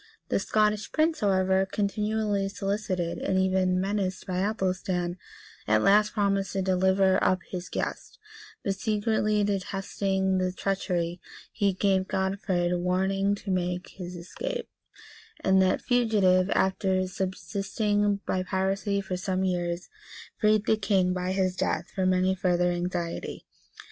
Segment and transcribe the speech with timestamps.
[0.29, 5.19] The Scottish prince, however, continually solicited, and even menaced by Athelstan,
[5.67, 8.17] at last promised to deliver up his guest;
[8.63, 14.67] but secretly detesting this treachery, he gave Godfrid warning to make his escape;[*]
[15.41, 19.87] and that fugitive, after subsisting by piracy for some years,
[20.35, 23.45] freed the king, by his death, from any further anxiety.